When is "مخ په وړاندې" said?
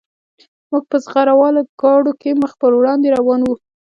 2.41-3.07